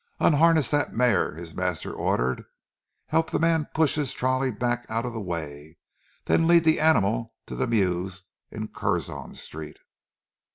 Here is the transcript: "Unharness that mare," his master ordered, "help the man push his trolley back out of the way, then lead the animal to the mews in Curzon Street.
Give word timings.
"Unharness 0.19 0.71
that 0.71 0.93
mare," 0.95 1.35
his 1.35 1.53
master 1.53 1.93
ordered, 1.93 2.45
"help 3.09 3.29
the 3.29 3.37
man 3.37 3.67
push 3.75 3.93
his 3.93 4.13
trolley 4.13 4.49
back 4.49 4.83
out 4.89 5.05
of 5.05 5.13
the 5.13 5.21
way, 5.21 5.77
then 6.25 6.47
lead 6.47 6.63
the 6.63 6.79
animal 6.79 7.35
to 7.45 7.53
the 7.55 7.67
mews 7.67 8.23
in 8.49 8.67
Curzon 8.69 9.35
Street. 9.35 9.77